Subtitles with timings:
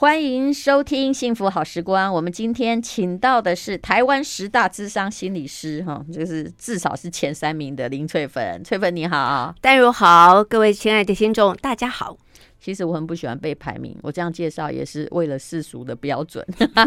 [0.00, 2.08] 欢迎收听《幸福好时光》。
[2.14, 8.62] 我们今天请到的是台湾十大智商心理师，哈，就是至少是前三名的林翠芬。
[8.62, 12.16] 翠芬你好，戴如好，各位亲爱的听众，大家好。
[12.60, 16.44] 其实我很不喜欢被排名，我这样介绍也是为了世俗的标准。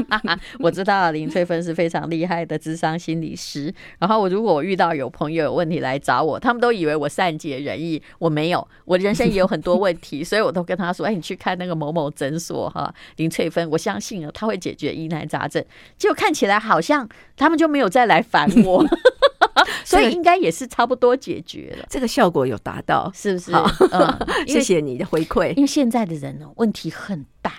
[0.60, 15.64] 我知道林翠芬是非常厉害的智商心理师，然后我如果我遇到有朋友有问题来找我，他们都以为我善解人意，我没有，我人生也有很多问题，所以我都跟他说：“哎，你去看那个某某诊所哈，林翠芬，我相信啊，他会解决疑难杂症。”
[15.98, 18.86] 结果看起来好像他们就没有再来烦我。
[19.84, 23.52] 所以应该也是差不多解决了，这个效果有达到，是不是？
[23.92, 25.54] 嗯， 谢谢你的回馈。
[25.56, 27.52] 因为现在的人呢，问题很大，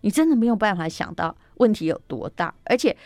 [0.00, 2.96] 你真的没有办法想到问题有多大，而且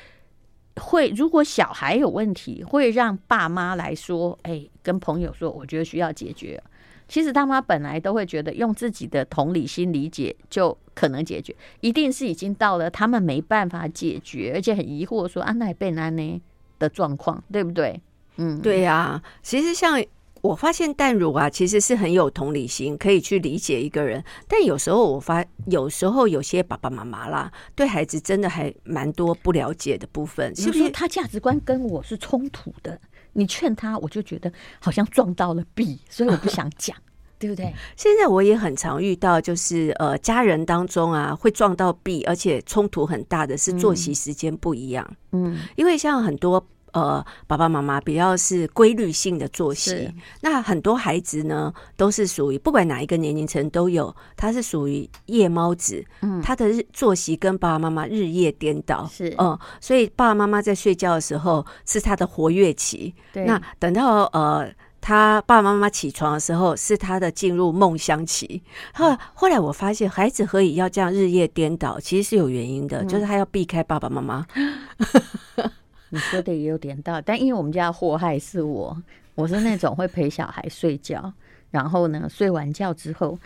[0.76, 6.62] 会如果小孩有问题，会让爸妈来说，哎，跟朋友说，我觉得需要解决。
[7.08, 16.40] 其实大妈本来都会觉得用自己的同理心理解就可能解决，一定是已经到了他们没办法解决，而且很疑惑说，安奈贝安呢
[16.78, 18.00] 的状况，对不对？
[18.40, 20.02] 嗯，对呀、啊，其实像
[20.40, 24.24] 我发现淡如啊，其实是很有同理心，可以去理解一个人。
[24.48, 30.88] 但有时候我发，有时候有些爸爸妈妈啦，对孩子真的还蛮多不了解的部分，是不是？
[30.88, 32.98] 他价值观跟我是冲突的，
[33.34, 36.96] 你劝他，我就觉得好像撞到了壁，所以我不想讲，
[37.38, 37.74] 对不对？
[37.94, 45.06] 现在我也很常遇到，就是呃，家人当中啊，会撞到壁，而且冲突很大的是作息时间不一样。
[45.32, 46.66] 嗯，因为像很多。
[46.92, 59.34] 呃，爸爸妈妈比较是规律性的作息，那很多孩子呢都是属于不管哪一个年龄层都有，他是属于夜猫子，嗯，他的日作息跟爸爸妈妈日夜颠倒，是。
[59.38, 64.70] 嗯，所以爸爸妈妈在睡觉的时候是他的活跃期，对，那等到呃
[65.00, 68.62] 他爸爸妈妈起床的时候是他的进入梦乡期。
[68.92, 74.46] 后后来我发现孩子何以要这样日夜颠倒，其实是有原因的，就是他要避开爸爸妈妈。
[76.10, 78.96] 你说的也有点道理，但因为我们家祸害是我，
[79.34, 81.32] 我是那种会陪小孩睡觉，
[81.70, 83.38] 然后呢，睡完觉之后，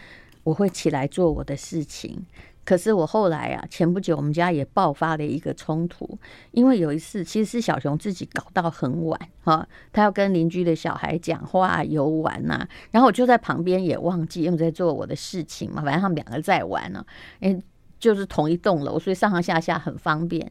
[0.43, 2.25] 我会起来做我的事情。
[2.65, 6.19] 可是我后来啊，前不久我们家也爆发了一个冲突，
[6.53, 17.06] 因为有一次其实是小熊自己搞到很晚哈，他要跟邻居的小孩讲话游玩呐、啊，然后我就在旁边也忘记，因为在做我的事情嘛，反正他们两个在玩呢、啊，
[17.41, 17.62] 诶，
[17.99, 20.50] 就是同一栋楼，所以上上下下很方便。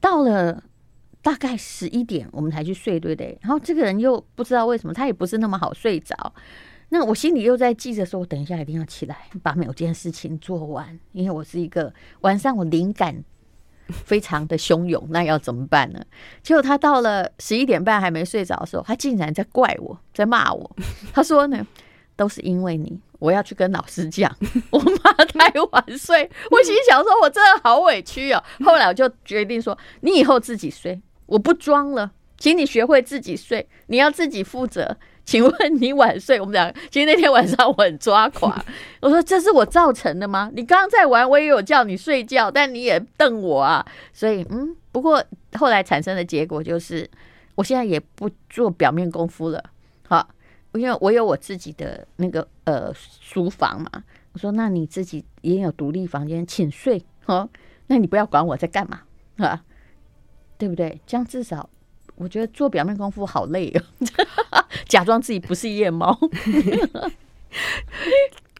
[0.00, 0.62] 到了。
[1.22, 3.38] 大概十一点，我们才去睡，对不对？
[3.40, 6.34] 然后这个人又不知道为什么，他也不是那么好睡着。
[6.88, 13.24] 那我心里又在记着说，我等一下一定要起来把每件事情做完，因为我是一个晚上我灵感
[13.88, 16.04] 非常的汹涌，那要怎么办呢？
[16.42, 20.76] 结果他到了十一点半还没睡着的时候，他竟然在怪我，在骂我。
[21.12, 21.66] 他说呢，
[22.16, 24.36] 都是因为你，我要去跟老师讲，
[24.70, 26.28] 我妈太晚睡。
[26.50, 28.42] 我心想说，我真的好委屈哦。
[28.64, 31.00] 后来我就决定说，你以后自己睡。
[31.32, 34.96] 我不装了，请你学会自己睡，你要自己负责。
[35.24, 38.52] 请问你晚睡，我们俩其实那天晚上我很抓狂。
[39.00, 40.50] 我说，这是我造成的吗？
[40.52, 43.86] 你刚刚在玩，我也有叫你睡觉，但你也瞪我啊。
[44.12, 47.08] 所以嗯，不过后来产生的结果就是，
[47.54, 49.62] 我现在也不做表面功夫了。
[50.08, 50.28] 好，
[50.72, 54.02] 因为我有我自己的那个呃书房嘛。
[54.32, 57.00] 我说，那你自己也有独立房间，请睡。
[57.24, 57.48] 好，
[57.86, 59.02] 那你不要管我在干嘛
[59.36, 59.62] 啊。
[60.58, 61.00] 对不对？
[61.06, 61.68] 这样至少，
[62.16, 63.72] 我觉得做表面功夫好累
[64.50, 66.18] 哦， 假装自己不是夜猫。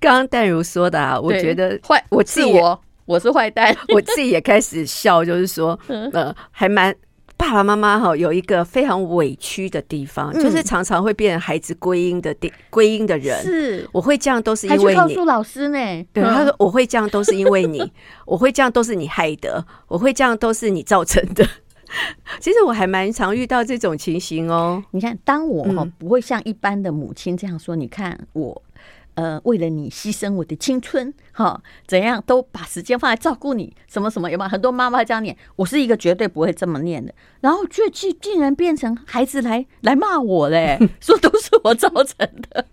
[0.00, 5.78] 刚刚淡如说的啊，我觉得坏，我自我我是坏蛋， 我自己也开始笑，就是说，
[6.12, 6.94] 呃，还蛮
[7.36, 13.40] 爸爸妈妈哈有一个非常委屈的地方，就是常常会变成孩子归因的地归因的人。
[13.42, 14.98] 是，我会这样都是因为你。
[14.98, 15.78] 告诉老师呢？
[16.12, 17.80] 对，他说我会这样都是因为你，
[18.26, 21.46] 我会这样都是你害的，我会这样都是你造成的。
[22.40, 24.82] 其实我还蛮常遇到这种情形哦。
[24.92, 28.62] 你看，当我哈不会像一般的母亲这样说，你看我，
[29.14, 34.48] 呃，为了你牺牲我的青春，哈，怎样都把时间放来照顾你，什么什么有没有？
[34.48, 37.12] 很多妈妈这样念，我是一个绝对不会这么念的。
[37.40, 42.64] 然后却竟竟然变成孩子来来骂我嘞， 说都是我造成的。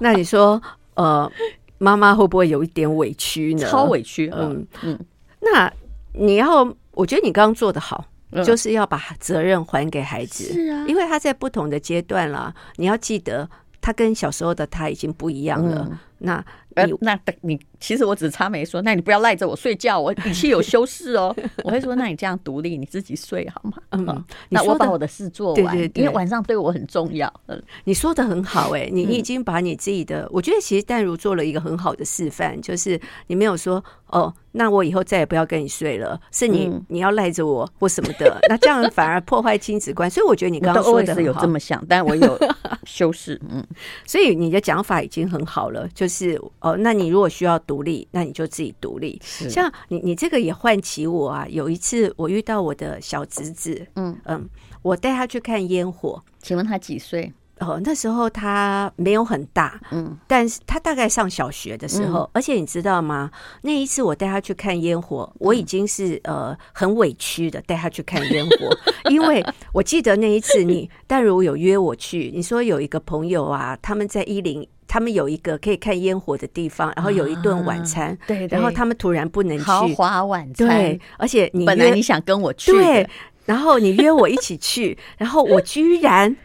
[0.00, 0.62] 那你说，
[0.94, 1.30] 呃，
[1.78, 3.66] 妈妈会不会有一点委屈呢？
[3.66, 4.98] 超委屈，嗯嗯。
[5.40, 5.72] 那
[6.12, 8.06] 你要，我觉得你刚刚做的好。
[8.44, 12.54] 就是要把责任还给孩子，是啊，因为他在不同的阶段了。
[12.76, 13.48] 你要记得，
[13.80, 16.00] 他跟小时候的他已经不一样了。
[16.18, 16.44] 那
[16.74, 21.34] 呃，那你其实我只差没说，那你不要赖着我睡觉，我语气有修饰哦。
[21.64, 23.72] 我会说，那你这样独立，你自己睡好吗？
[23.90, 27.30] 嗯，那我把我的事做完，对对对，因为晚上对我很重要。
[27.48, 34.32] 嗯，你说的很好，哎，你已经把你自己的，我觉得其实淡如做了一个很好的示范，就是你没有说哦。
[34.54, 40.10] 那我以后再也不要跟你睡了，是你、嗯、你要赖着我或什么的，那这样反而破坏亲子观。
[40.10, 42.38] 所以我觉得你刚刚说的有这么想，但我有
[42.84, 43.66] 修饰，嗯，
[44.06, 49.18] 所以你的讲法已经很好了，就是哦，那你如果需要独立，那你就自己独立。
[49.22, 54.46] 像你你这个也唤起我啊，有一次我遇到我的小侄子，嗯嗯，
[54.82, 57.32] 我带他去看烟火，请问他几岁？
[57.62, 63.30] 哦，那时候他没有很大，嗯，但是他大概上小学的时候，嗯、而且你知道吗？
[63.62, 68.76] 那一次我带他去看烟火，我已经是呃很委屈的带他去看烟火，
[69.10, 83.08] 因为我记得那一次你淡如有约我去，你说有一个朋友啊，他们在一零，他们有一个可以看烟火的地方，然后有一顿晚餐，啊、对，对，然后他们突然不能去豪华晚餐，对，而且你本来你想跟我去，对，
[83.46, 86.36] 然后你约我一起去，然后我居然。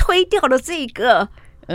[0.00, 1.28] 推掉了这个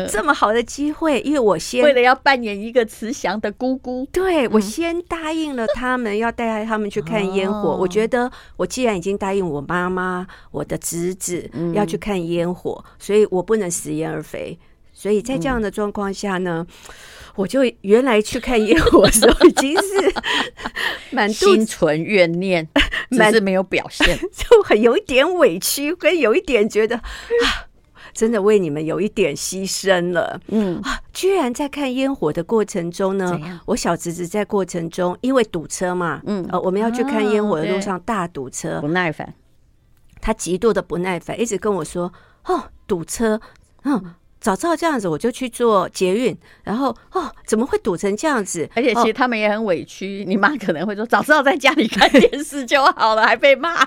[0.09, 7.77] 这么好的机会，因为我先为了要扮演一个慈祥的姑姑，对，我先答应了他们要带他们去看烟火。
[7.77, 14.57] 我觉得我既然已经答应我妈妈、我的侄子要去看烟火，所以我不能食言而肥。
[14.91, 16.65] 所以在这样的状况下呢，
[17.35, 20.13] 我就原来去看烟火的时候已经是
[21.11, 22.67] 满心存怨念，
[23.11, 27.71] 只是没有表现， 就很有一点委屈，跟有一点觉得啊。
[28.15, 30.79] 真的为你们有一点牺牲了，嗯。
[30.81, 39.33] 啊，居然在看烟火的过程中呢，我小侄子在过程中因为堵车嘛，嗯，呃，我们要去看烟火的路上大堵车，不耐烦，
[40.21, 42.11] 他极度的不耐烦，一直跟我说，
[42.45, 43.39] 哦，堵车，
[43.83, 44.15] 嗯。
[44.45, 46.37] 早知道这样子，我就去做捷运。
[46.63, 48.69] 然后哦，怎么会堵成这样子？
[48.75, 50.21] 而且其实他们也很委屈。
[50.21, 53.83] 哦、你妈可能会说：“早知道在家里看电视就好了，还被骂。”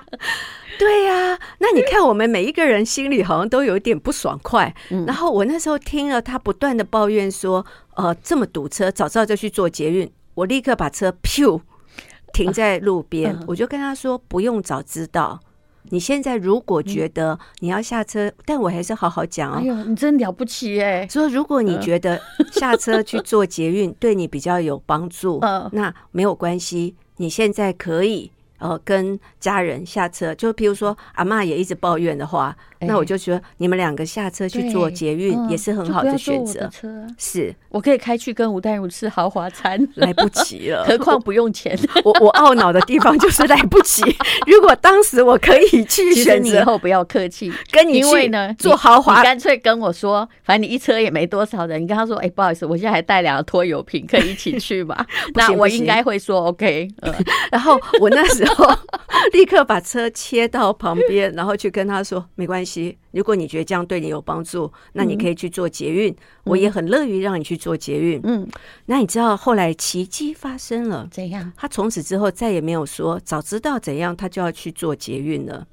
[0.80, 4.74] 对呀、啊，那你看，我们每一个人心里好像都有一点不爽快。
[4.90, 7.64] 嗯、然后我那时候听了他不断的抱怨说
[7.94, 11.60] ：“呃，这么堵车，早知道就去做捷运。”我立刻把车咻
[12.32, 15.38] 停在路边，啊、我就跟他说：“不用早知道。”
[15.90, 19.56] 你现在如果觉得你要下车，嗯、但我还是好好讲哦。
[19.58, 21.06] 哎呦，你真了不起哎！
[21.08, 22.20] 说如果你觉得
[22.52, 28.30] 下车去做捷运 对你比较有帮助，嗯、那没有关系，你现在可以。
[28.60, 36.70] 呃，跟家人下车，就譬如说阿妈也一直抱怨的话，那我就说你们两个下车去坐捷运也是很好的选择。
[37.16, 41.78] 是我可以开去跟吴淡如吃豪华餐，来不及了， 何况不用钱。
[42.04, 44.02] 我我懊恼的地方就是来不及。
[44.46, 55.04] 如果当时我可以去选择，以后不要客气，跟你去呢坐豪华，干脆跟我说，反正你一车也没多少人，你跟他说，哎，不好意思，我现在还带两个拖油瓶，可以一起去吗？
[55.34, 56.88] 那我应该会说 OK。
[57.50, 58.68] 然后我那时候。
[59.32, 62.67] 立刻把车切到旁边，然后去跟他说：“没关系，
[63.12, 68.48] 如果你觉得这样对你有帮助，那你可以去做捷运，嗯、我也很乐于让你去做捷运。”嗯，
[68.86, 71.52] 那你知道后来奇迹发生了，怎样？
[71.56, 75.66] 他从此之后再也没有说早知道怎样，他就要去做捷运了。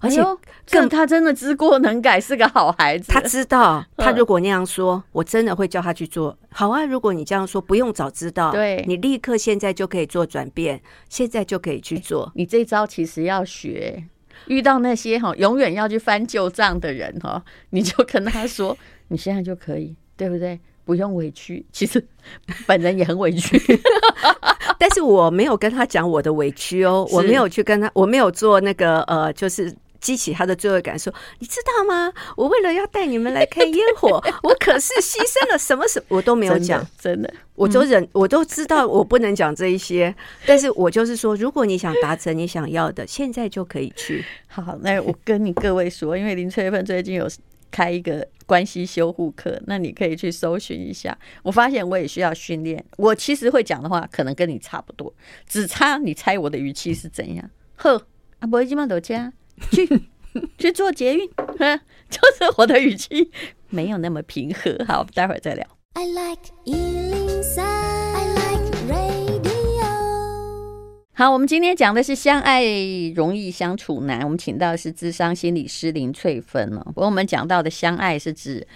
[0.00, 0.24] 而且，
[0.70, 3.12] 更他真的知过能改，是个好孩子。
[3.12, 6.34] 他知道， 他如果那样说，我真的会叫他去做。
[6.48, 10.80] 好啊，如果你这样说，不用早知道，对，你立刻现在就可以做转变，
[11.10, 12.32] 现在就可以去做。
[12.34, 14.02] 你这招其实要学，
[14.46, 18.76] 遇到那些哈永远要去翻旧账的人哈， 你就跟他说，
[19.08, 20.58] 你现在就可以，对不对？
[20.84, 21.64] 不用委屈。
[21.72, 22.04] 其实
[22.66, 23.60] 本人也很委屈，
[24.78, 29.74] 但是我没有跟他讲我的委屈哦，我没有去跟他，我没有做那个呃，就是。
[30.00, 32.12] 激起他的罪恶感，说：“你知道吗？
[32.36, 36.86] 我为了要带你们来看烟火， 我可是牺牲了什么什么，我都没有讲。
[36.98, 40.14] 真的，我都忍，我都知道我不能讲这一些，
[40.46, 44.24] 但是我就是说，如果你想达成你想要的，现在就可以去。
[44.46, 47.28] 好，那我跟你各位说，因为林翠芬最近有
[47.70, 51.16] 开一个关系修护课，那你可以去搜寻一下。
[51.42, 52.82] 我发现我也需要训练。
[52.96, 55.12] 我其实会讲的话，可能跟你差不多，
[55.48, 57.50] 只差你猜我的语气是怎样。
[57.76, 58.06] 呵，
[58.40, 59.32] 啊，不会这么多家。”
[59.70, 59.88] 去
[60.58, 63.30] 去做捷运，就是我的语气
[63.70, 64.84] 没有那么平和。
[64.86, 65.66] 好，待会儿再聊。
[65.94, 69.86] I like 103, I like radio。
[71.14, 72.64] 好，我们今天讲的是相爱
[73.14, 74.22] 容易相处难。
[74.22, 76.82] 我们请到的是智商心理师林翠芬了。
[76.86, 78.66] 不过我们讲到的相爱是指。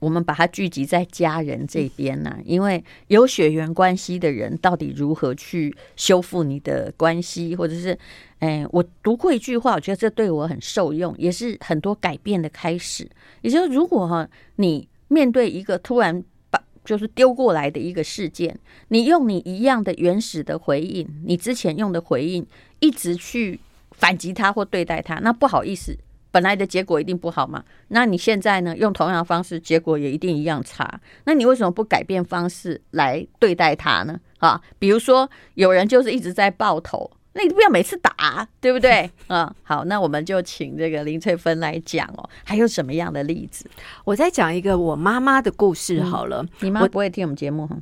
[0.00, 7.98] 我们把它聚集在家人这边呢、啊，因为有血缘关系的人，到底如何去修复你的关系，或者是，
[8.40, 13.08] 哎，我读过一句话，我觉得这对我很受用，也是很多改变的开始。
[13.42, 22.46] 也就是，如果哈，你面对一个突然把就是丢过来的一个事件，你用你一样的原始的回应，你之前用的回应，
[22.78, 23.60] 一直去
[23.92, 25.94] 反击他或对待他，那不好意思，
[26.30, 27.62] 本来的结果一定不好嘛。
[27.88, 30.98] 那你现在呢，用同样的方式，结果也一定一样差。
[31.24, 34.18] 那你为什么不改变方式来对待他呢？
[34.38, 37.10] 啊，比如说有人就是一直在爆头。
[37.32, 39.08] 那你不要每次打啊，对不对？
[39.28, 42.28] 嗯，好，那我们就请这个林翠芬来讲哦。
[42.44, 43.70] 还有什么样的例子？
[44.04, 46.42] 我再讲一个我妈妈的故事好了。
[46.42, 47.76] 嗯、你妈不会听我们节目哈？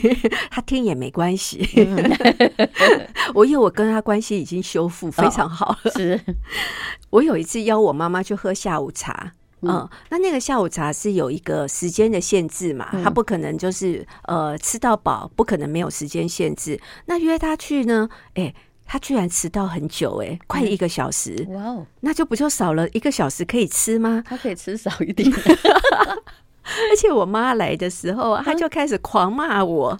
[0.50, 1.68] 她听也没关系。
[3.34, 5.90] 我因为我跟她关系已经修复非常好了。
[5.92, 6.18] 是
[7.10, 9.32] 我有一次邀我妈妈去喝下午茶。
[9.60, 12.88] 嗯，那那个下午茶是有一个时间的限制嘛？
[13.02, 16.80] 她不可能就是呃吃到饱，不可能没有时间限制。
[17.06, 18.08] 那约她去呢？
[18.34, 18.54] 哎、欸。
[18.86, 21.34] 他居然迟到很久，欸，哎，快一个小时！
[21.50, 24.22] 哇哦，那就不就少了一个小时可以吃吗？
[24.26, 25.30] 他可以吃少一点。
[26.90, 29.98] 而且我妈来的时候，她就开始狂骂我。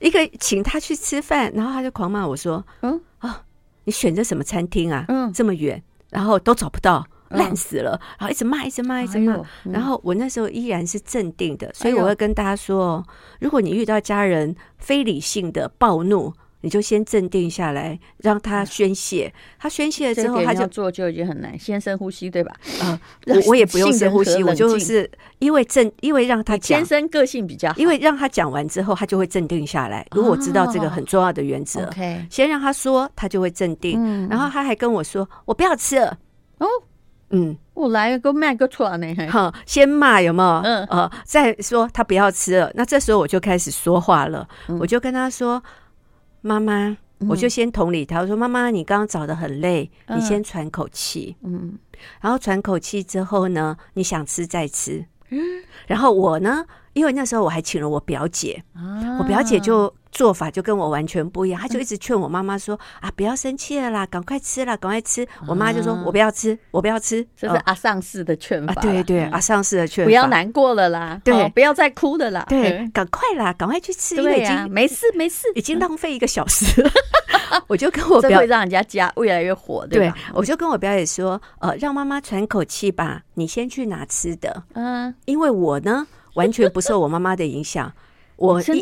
[0.00, 3.42] 一个请他去吃饭，然后他就狂骂我说：“嗯啊，
[3.82, 5.04] 你选择什么餐厅啊？
[5.08, 9.42] 嗯，这么远，然后都找不到，烂死了。”然后一直骂，一直骂，一直骂。
[9.64, 13.04] 然后我那时候依然是镇定的，所以我会跟大家说：
[13.40, 19.32] 如果你遇到家人非理性的暴怒，你就先镇定下来，让他宣泄。
[19.58, 21.56] 他宣泄了之后，他就做就已经很难。
[21.56, 22.52] 先深呼吸，对吧？
[22.80, 26.78] 啊，我我也不用深呼吸，我就是因为镇，因为让他讲。
[26.78, 30.04] 先生个性比较好，因为让他讲完之后，他就会镇定下来。
[30.10, 34.28] 如果我知道这个很重要的原则，OK，先让他说，他就会镇定。
[34.28, 36.18] 然后他还跟我说：“我不要吃了。”
[36.58, 36.66] 哦，
[37.30, 39.14] 嗯，我来个卖个错呢。
[39.30, 40.60] 哈，先骂有没有？
[40.64, 42.72] 嗯呃，再说他不要吃了。
[42.74, 44.48] 那这时候我就开始说话了，
[44.80, 45.62] 我就跟他说。
[46.40, 46.96] 妈妈，
[47.28, 51.36] 我就先同理他，我说：“妈妈，你刚刚找的很累，你先喘口气。
[51.42, 51.78] 嗯，
[52.20, 55.04] 然后喘口气之后呢，你想吃再吃。
[55.30, 55.40] 嗯，
[55.86, 56.64] 然后我呢，
[56.98, 58.62] 因为那时候我还请了我表姐，
[59.18, 68.80] 我表姐就。”做法就跟我完全不一样，她就一直劝我妈妈说：“啊，不要生气了啦，赶快吃啦，赶快吃。”我妈就说：“我不要吃，我不要吃。”这是阿上式的劝法。
[68.80, 70.08] 对对，阿上式的劝法。
[70.08, 76.90] 不要难过了啦，对，不要再哭了啦，对，赶快啦，赶快去吃，因为已经没事没事，已经浪费一个小时了。
[77.68, 80.16] 我就跟我表，这会让人家家越来越火，对吧？
[80.32, 86.06] 我就跟我表姐说：“呃，让妈妈喘口气吧，你先去拿吃的。”嗯，因为我呢，
[86.38, 87.92] 完全不受我妈妈的影响。
[88.38, 88.78] 我前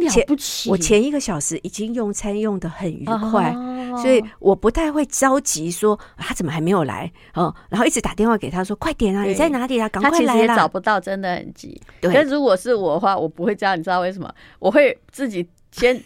[0.68, 3.50] 我前一个小时已经用餐用的很愉快，
[4.02, 9.88] 所以我不太会着急说他怎么还没有来哦，然后一直打电话给他说快点啊，你在哪里啊？
[9.88, 10.54] 赶快来啦！
[10.54, 11.80] 找不到，真的很急。
[12.02, 14.30] 对，可是如果是我的话，我不会这样，你知道为什么？
[14.58, 15.98] 我会自己先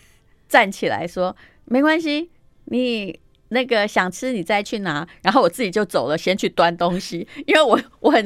[0.49, 2.31] 站起来说没关系，
[2.67, 8.25] 你那个想吃你再去拿，然后我自己就走了，先去端东西，因为我我很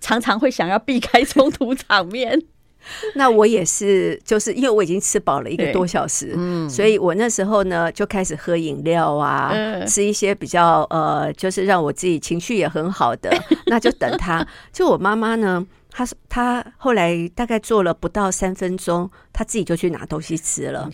[0.00, 2.40] 常常会想要避开冲突场面。
[3.14, 13.30] 那我也是，就是因为我已经吃饱了一个多小时，嗯，所以我那时候呢就开始喝饮料啊，嗯、吃一些比较呃，就是让我自己情绪也很好的，
[13.66, 14.46] 那就等他。
[14.72, 20.90] 就我妈妈呢，她她后来大概做了不到三分钟，她自己就去拿东西吃了。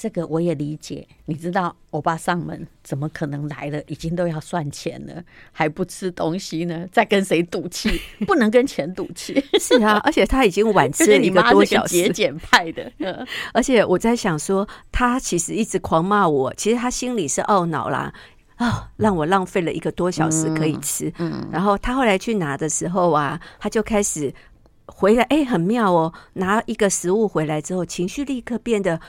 [0.00, 6.86] 这个我也理解，你知道，欧巴上门怎么可能来了，已经都要算钱了，还不吃东西呢？
[6.92, 8.00] 在跟谁赌气？
[8.24, 9.44] 不能跟钱赌气。
[9.58, 12.92] 是啊，而且他已经晚吃 了一个多小时，节俭派的。
[13.52, 18.14] 而且我在想说，他其实一直狂骂我，其实他心里是懊恼啦，
[18.54, 21.12] 啊、哦，让我浪费了一个多小时可以吃。
[21.18, 24.32] 嗯，然后他后来去拿的时候啊，他就开始
[24.86, 29.00] 回来，哎，很妙哦，拿一个食物回来之后，情绪立刻变得。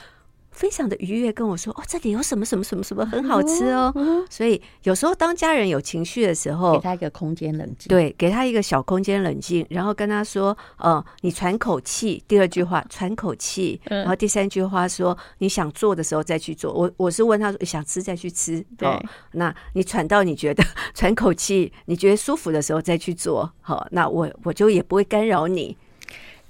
[0.60, 3.90] 非常的愉悦，跟我说：“哦，这里有什么什么什么什么很好吃哦。”
[4.28, 13.80] 所以有时候当家人有情绪的时候，给他一个空间冷静，对，给他一个小空间冷静，然后跟他说：“呃，你喘口气。”第二句话，喘口气。
[13.86, 18.86] 然后第三句话说：“你想做的时候再去做。”我我是问他说：“想吃再去吃。”对，
[19.32, 20.62] 那你喘到你觉得
[20.92, 23.50] 喘口气，你觉得舒服的时候再去做。
[23.62, 25.74] 好，那我我就也不会干扰你。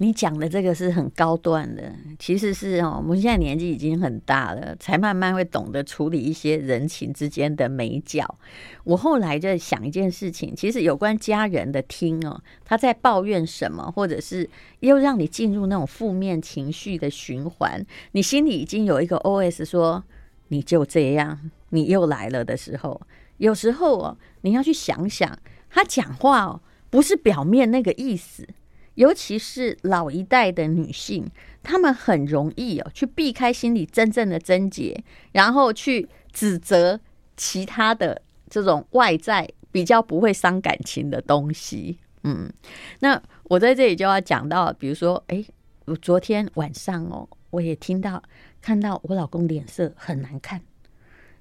[0.02, 8.38] 你讲的这个是很高端的，其实是哦，我们现在年纪已经很大了，才慢慢会懂得处理一些人情之间的美角。
[8.85, 20.02] 我后来在想一件事情，其实有关家人的听哦，他在抱怨什么，或者是又让你进入那种负面情绪的循环，你心里已经有一个 OS 说
[20.49, 21.38] 你就这样，
[21.69, 22.99] 你又来了的时候，
[23.37, 25.38] 有时候哦，你要去想想，
[25.69, 28.49] 他讲话哦，不是表面那个意思。
[28.94, 31.26] 尤其是老一代的女性，
[31.62, 37.00] 她们很容易哦，去避开心里真正的症结，然后去指责
[37.37, 41.99] 其他的这种外在比较不会伤感情的东西。
[42.25, 42.52] 嗯，
[42.99, 45.44] 那我在这里就要讲到，比如说，哎，
[45.87, 48.23] 我昨天晚上哦，我也听到
[48.61, 50.61] 看到我老公脸色很难看。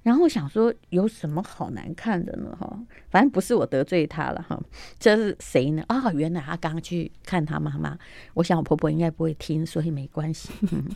[0.02, 2.58] 然后想说，有什么好难看的呢？
[2.58, 2.80] 哈，
[3.10, 4.58] 反正不是我得罪他了哈。
[4.98, 5.84] 这是谁呢？
[5.88, 7.98] 啊、哦，原来他刚去看他妈妈。
[8.34, 10.50] 我想我婆婆应该不会听，所以没关系。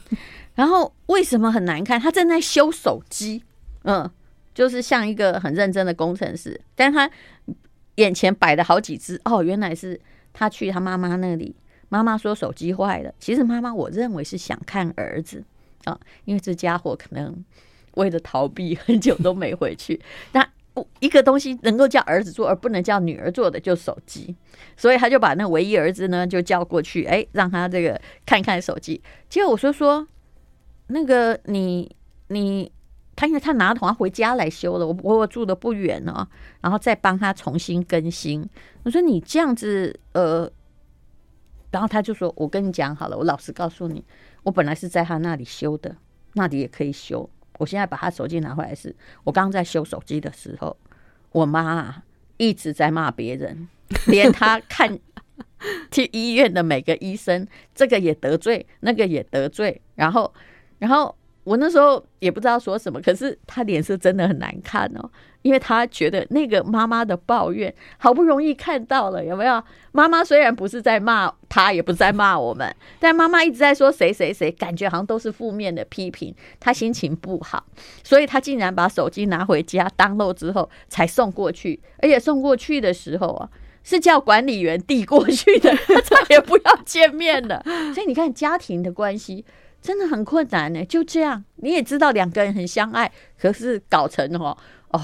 [0.56, 2.00] 然后为什么很难看？
[2.00, 3.44] 他正在修手机，
[3.84, 4.10] 嗯，
[4.54, 6.60] 就是像一个很认真的工程师。
[6.74, 7.12] 但他
[7.96, 10.00] 眼前摆了好几只，哦，原来是
[10.32, 11.54] 他去他妈妈那里。
[11.90, 15.44] 妈妈说手机坏了，其实妈妈我认为是想看儿子
[15.84, 17.44] 啊，因为这家伙可能。
[17.96, 20.00] 为了逃避，很久都没回去。
[20.34, 20.48] 那
[21.00, 24.36] 一个东西能够叫儿子做，而不能叫女儿做的，就手机。
[24.76, 29.00] 所以他就把那唯一儿子呢，就叫过去，哎，让他这个看看手机。
[29.30, 30.08] 结果我说说，
[30.88, 31.96] 那个你
[32.30, 32.72] 你，
[33.16, 36.28] 他因为他拿他回家来修了，我我住的不远哦，
[36.62, 38.50] 然后再帮他重新更新。
[38.82, 40.52] 我说你这样子，呃，
[41.70, 44.04] 然后他就说，我跟你讲好了，我老实告诉你，
[44.42, 45.96] 我本来是在他那里修的，
[46.34, 47.30] 那里也可以修。
[47.58, 50.76] 我现在把他手机拿回来是，我刚刚在修手机的时候，
[51.32, 52.04] 我妈
[52.38, 53.68] 一直在骂别人，
[54.08, 55.00] 连他看
[55.92, 60.34] 去医院的每个医生，这个也得罪，那个也得罪，然后，
[60.80, 61.16] 然后。
[61.44, 65.10] 我那时候也不知道说什么，可是他脸色真的很难看哦，
[65.42, 69.62] 因为他觉得那个妈妈的抱怨好不容易看到了，有没有？
[69.92, 77.66] 妈妈虽然不是在骂他，也不是在骂我们，但妈妈一直在说谁谁谁，感觉好像都是负面的批评，他心情不好，
[78.04, 83.50] 所以他竟然把手机拿回家当漏之后才送过去，而且送过去的时候啊，
[83.84, 87.62] 是叫管理员递过去的， 他再也不要见面了。
[87.94, 89.44] 所以你看家庭的关系。
[89.84, 94.58] 真的很困难呢，就这样，你也知道两个人很相爱，可是搞成哦
[94.92, 95.02] 哦，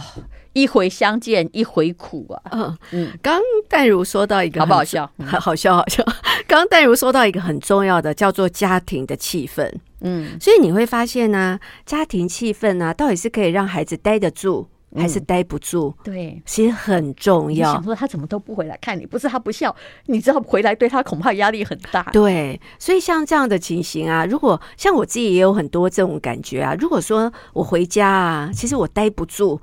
[0.53, 2.41] 一回相见一回苦啊。
[2.53, 5.11] 嗯嗯，刚淡如说到一个好不好笑？
[5.39, 6.01] 好笑好笑。
[6.47, 9.69] 刚淡如说到一个很重要的，叫做家庭的气氛。
[10.01, 14.69] 嗯，所以你会发现呢、啊，家庭气氛呢、啊，到底是可以让孩子待得住。
[14.95, 17.73] 还是待不住，嗯、对，其实很重要。
[17.73, 22.03] 想说他怎么都不回来看你，不是他不笑，你知道回来对他恐怕压力很大。
[22.11, 26.75] 对，所以像这样的情形啊，如果像我自己也有很多这种感觉啊。
[26.79, 29.59] 如果说我回家啊，其实我待不住，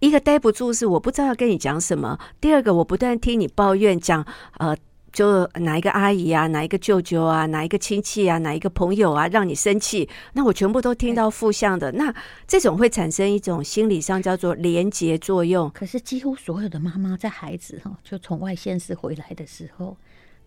[0.00, 4.24] 一个待不住是我不知道要跟你讲什么，第二个我不断听你抱怨讲
[4.58, 4.76] 呃。
[5.14, 12.12] 就哪一个阿姨啊，哪一个舅舅啊，哪一个亲戚啊，哪一个朋友啊，让你生气，那我全部都听到负向的，那
[12.48, 15.70] 这种会产生一种心理上叫做连结作用。
[15.70, 19.96] 可是几乎所有的妈妈在孩子哈，就从外县市回来的时候，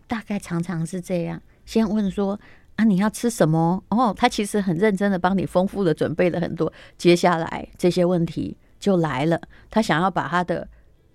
[0.06, 2.38] 大概常常是这样，先问说
[2.76, 3.82] 啊，你要吃什么？
[3.88, 9.40] 哦，他其实很认真的帮你丰富的准备了很多，接下来这些问题就来了，
[9.72, 10.68] 他想要把他的。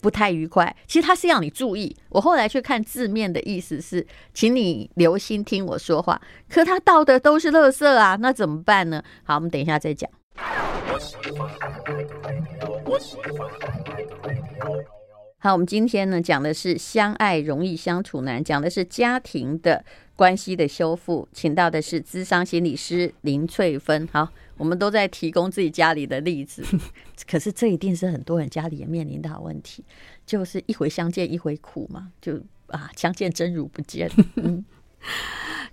[0.02, 1.96] 不太愉快，其实他是要你注意。
[2.08, 6.20] 我后来去看字面的意思是，请你留心听我说话。
[6.50, 9.00] 可他倒的都是垃圾啊，那怎么办呢？
[9.22, 10.10] 好，我们等一下再讲。
[15.38, 19.84] 好，我们今天呢讲的是相爱容易相处难，讲的是家庭的
[20.16, 24.08] 关系的修复，请到的是资商心理师林翠芬。
[24.12, 24.28] 好。
[24.62, 26.62] 我们都在提供自己家里的例子，
[27.28, 29.84] 可是这一定是很多人家里也面临到的问题，
[30.24, 34.08] 就是一回相见一回苦嘛，就啊相见真如不见。
[34.36, 34.64] 嗯，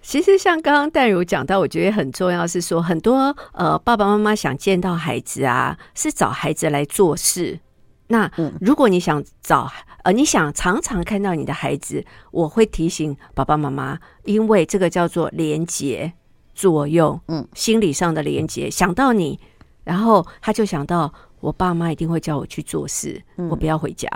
[0.01, 7.59] 其实像刚刚淡如讲到，我觉得很重要是说，很多呃爸爸妈妈想见到孩子啊，是找孩子来做事。
[8.07, 9.71] 那如果你想找
[10.03, 16.11] 呃你想常常看到你的孩子，我会提醒爸爸妈妈，因为这个叫做连结。
[16.59, 19.39] 作用，嗯，心理上的连接，想到你，
[19.85, 24.09] 然后他就想到我爸妈一定会叫我去做事，嗯、我不要回家。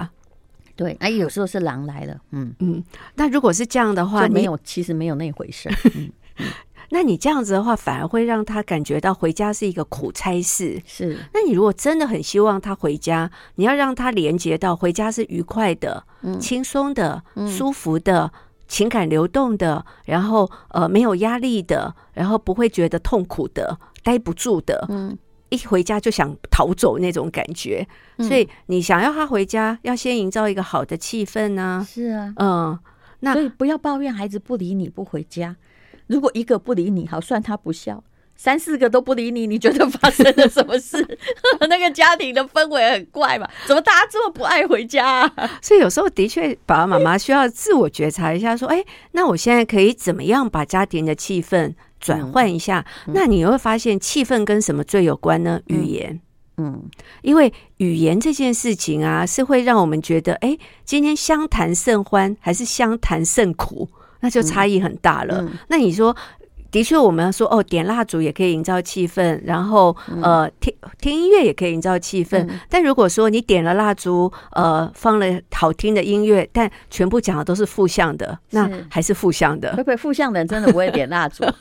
[0.75, 2.84] 对，哎，有时候是狼来了，嗯嗯。
[3.15, 5.69] 那如果是这样的话，没有，其实没有那回事。
[6.91, 10.82] 那你这样子的话，反而会让他感觉到回家是一个苦差事。
[10.86, 18.29] 是，那你如果真的很希望他回家，你要让他连接到回家是愉快的、嗯、轻松的、嗯、舒服的。
[18.67, 25.17] 情感流动的，然后呃没有压力的，然后不会觉得痛苦的、待不住的，嗯，
[25.49, 27.88] 一回家就想逃走那种感觉。
[28.17, 31.86] 嗯、所以你想要他回家，要先营造一个好的气氛呢、啊。
[31.88, 32.80] 是啊，嗯，
[33.19, 35.56] 那所以不要抱怨孩子不理你不回家。
[36.08, 38.04] 如果一个不理你，好算他不孝。
[38.43, 40.97] 三四个都不理你，你觉得发生了什么事？
[41.69, 43.49] 那个家庭的氛围很怪嘛？
[43.65, 45.34] 怎么大家这么不爱回家啊？
[45.63, 55.62] 所以有时候的确，爸爸妈妈需要自我觉察一下，说：“哎，那我现在可以怎么样把家庭的气氛转换一下？”那你会发现，气氛跟什么最有关呢？
[55.67, 56.19] 语言。
[56.58, 56.84] 嗯，
[57.21, 63.88] 因为语言这件事情啊，是会让我们觉得，哎，今天相谈甚欢还是相谈甚苦，
[64.19, 65.49] 那就差异很大了。
[65.69, 66.13] 那你说？
[66.73, 72.39] 的确，我们要说哦，点蜡烛也可以营造气氛，然后呃，听听音乐也可以营造气氛。
[72.49, 79.75] 嗯、但如果说你点了蜡烛，呃，放了好听的音乐，但全部讲的都是负向的，那还是负向的。
[79.75, 81.45] 会不会负向的人真的不会点蜡烛？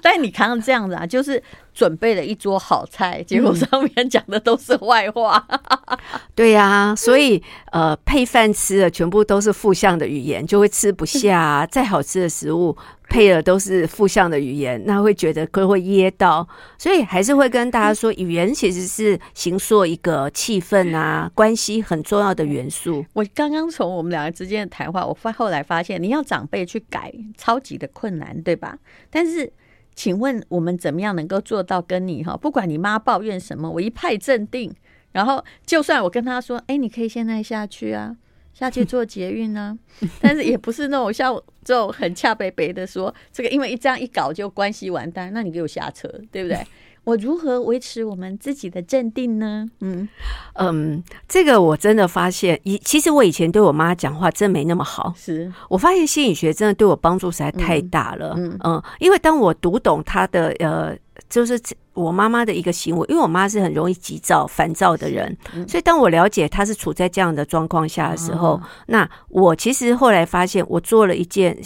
[0.00, 5.44] 但你看这样子啊，就是准备了一桌好菜，结果上面讲的都是坏话。
[5.48, 5.98] 嗯、
[6.34, 11.66] 对呀、啊，所以呃，配饭吃的全部都是负向的语言，就会吃不下、啊。
[11.66, 12.76] 再好吃的食物
[13.08, 16.46] 配的都是负向的语言，那会觉得会会噎到。
[16.78, 23.04] 所以还是会跟大家说，语言其实是形塑一个气氛啊，关系很重要的元素。
[23.12, 28.78] 我刚刚从我们两个之间的谈话，我发后来发现，你要长辈去改，超级的困难，对吧？
[29.10, 29.52] 但是。
[29.96, 32.36] 请问我们怎么样能够做到跟你哈？
[32.36, 34.74] 不管你妈抱怨什么，我一派镇定。
[35.12, 38.16] 然后就算我跟她说：“哎，你可以现在下去啊，
[38.54, 39.76] 下去做捷运啊。
[40.22, 45.30] ”但是也不是那种像这种很恰北北的说这个，因为一这样一搞就关系完蛋。
[45.34, 46.58] 那你给我下车，对不对？
[47.04, 49.68] 我如何维持我们自己的镇定呢？
[49.80, 50.08] 嗯
[50.54, 55.12] 嗯，这个我真的发现，以其实我以前对我妈讲话真没那么好。
[55.14, 58.32] 是我发现心理学真的对我帮助实在太大了。
[58.38, 60.96] 嗯嗯，因为当我读懂她的呃，
[61.28, 61.60] 就是
[61.92, 71.58] 我妈妈的一个行为，因为我妈是很容易急躁、烦躁的人，嗯、所以当我了解她是处在这样的状况下的时候，哦、那我其实后来发现，我做了一件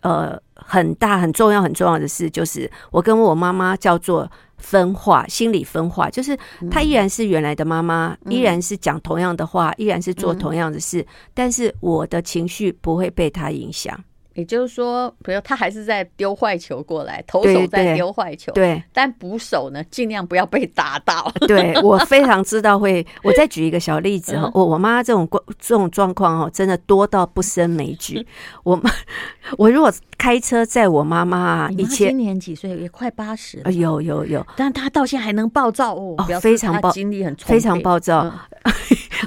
[0.00, 4.30] 呃很大、很重要、很重要的事，就是我跟我妈妈叫做。
[4.56, 6.34] 分化，心理分化，就是
[6.70, 13.98] 她依然是原来的妈妈，嗯、依然是讲同样的话，依然是做同样的事，嗯、但是我的情绪不会被她影响。
[14.34, 21.32] 也就是说，比如他还是在丢坏球过来，投手在丢坏球，对，对，但捕手呢，尽量不要被打到。
[21.46, 23.04] 对， 我非常知道会。
[23.22, 28.26] 我再举一个小例子哈，我我妈这种这种状况哦，真的多到不胜枚举。
[28.64, 28.90] 我妈，
[29.56, 32.70] 我如果开车载我妈妈，以前今年几岁？
[32.76, 33.70] 也快八十了。
[33.70, 38.32] 有有有，但她到现在还能暴躁哦，非常暴，精力很非常暴躁。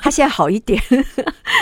[0.02, 0.82] 她现在好一点，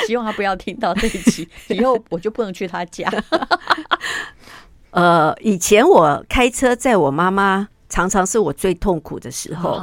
[0.08, 3.10] 希望她不要听到这一集，以后我就不能去她家。
[4.92, 9.82] 呃，以前我开车载我妈妈，常常是我最痛苦的时候，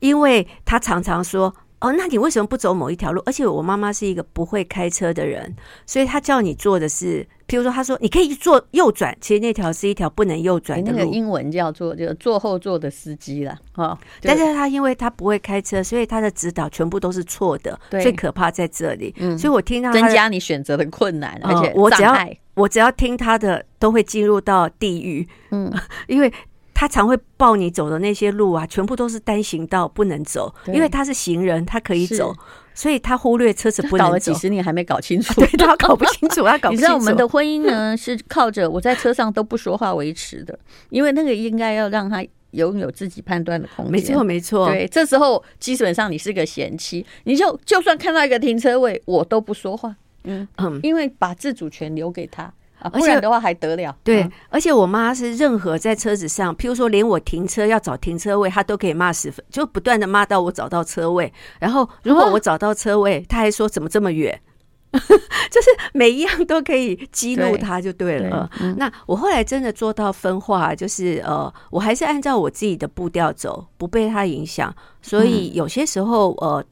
[0.00, 5.54] 因为她常常说：“哦，那你为什么不走某一条路？”而且我妈妈是一个不会开车的人，
[5.86, 10.98] 所以她叫你做的是，譬如说，她说你可以做右转，其实那条是一条不能右转的路。
[10.98, 13.98] 那个英文叫做就坐后座的司机了，哦。
[14.20, 17.80] 但是她因为她不会开车，所以她的指导全部都是错的。
[17.88, 19.14] 最可怕在这里。
[19.16, 22.14] 嗯，所以我听到增加你选择的困难，而且我只要。
[22.54, 25.28] 我只要听他的，都会进入到地狱。
[25.50, 25.72] 嗯，
[26.08, 26.32] 因为
[26.72, 30.52] 他常会抱你走的那些路啊，全部都是单行道，不能走。
[30.64, 32.34] 对因为他是行人，他可以走，
[32.74, 34.04] 所以他忽略车子不能走。
[34.04, 36.76] 搞了几十年还没搞清楚， 啊、对他搞不清楚， 他搞不清楚。
[36.76, 40.58] 你知道我们的婚姻呢，是靠着我在车上都不说话维持的，
[40.90, 43.92] 因为那个应该要让他拥有自己判断的空间。
[43.92, 44.68] 没错，没错。
[44.68, 49.96] 对，这时候基本上你是个贤妻，你就就算看到一个停车位，我都不说话。
[50.24, 53.96] 嗯嗯，因为把自主权留给他啊，不然的话还得了？
[54.04, 61.32] 对，而且我妈是任何在车子上，譬如说连我停车要找停车位，她都可以骂十分，就不断的骂到我找到车位。
[61.58, 64.38] 然后如果我找到车位，她还说怎么这么远，
[64.92, 68.50] 就是每一样都可以激怒她就对了。
[68.76, 74.74] 那我后来真的做到分化，就是呃，我还是按照我自己的步调走，不被她影响。
[75.00, 76.64] 所以有些时候呃。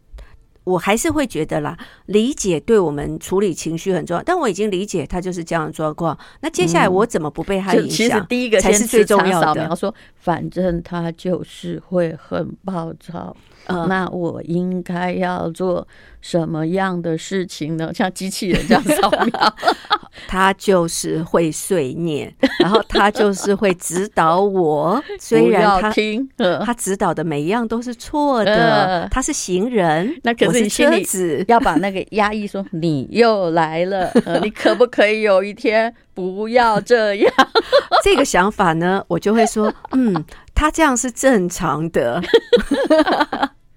[0.65, 4.23] 我还是会觉得啦，理解对我们处理情绪很重要。
[4.23, 7.91] 但我已经理解他就是这样的状况，那接下来我怎么不被他影响？
[7.91, 9.75] 其实第一个才是最重要的。
[9.75, 13.37] 说，反正他就是会很暴躁。
[13.69, 15.87] Uh, 那我应该要做
[16.23, 17.91] 什么样的事情呢？
[17.95, 19.55] 像机器人这样扫描，
[20.27, 25.03] 他就是会碎念，然后他就是会指导我。
[25.21, 26.27] 虽然他听，
[26.65, 29.07] 他指导的每一样都是错的。
[29.11, 31.05] 他是行人，那可是你心里
[31.49, 34.11] 要把那个压抑说，你又来了，
[34.43, 37.35] 你可不可以有一天不要这样？
[38.03, 40.25] 这个想法呢，我就会说，嗯。
[40.55, 42.23] 他这样是正常的，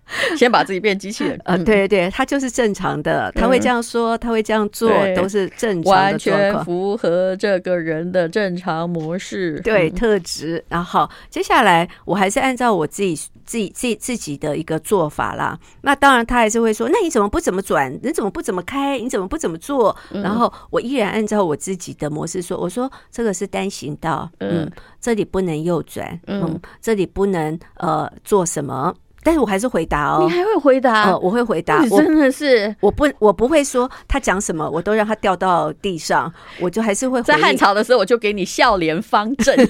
[0.37, 1.39] 先把自己变机器人。
[1.45, 10.63] 呃，对对对，他就是正常的，他会这样说，他会这样做，都是正常的，完全符合这个人的正常模式，对特质。
[10.69, 13.15] 然后接下来，我还是按照我自己
[13.45, 15.57] 自己自己自己的一个做法啦。
[15.81, 17.91] 那当然，他还是会说，那你怎么不怎么转？
[18.01, 18.97] 你怎么不怎么开？
[18.99, 19.95] 你怎么不怎么做？
[20.11, 24.71] 然后我依然按照我自己的模式说，我说这个是单行道，嗯。
[25.01, 28.91] 这里不能右转，嗯，这里不能呃做什么，
[29.25, 30.19] 但是我还是回答哦。
[30.21, 31.05] 你还会回答？
[31.05, 31.83] 呃、我会回答。
[31.89, 39.55] 我真的是，我不，我不会说他讲什么，我都让他掉到地上，我就还是会在汉朝的时候，我就给你笑脸方正。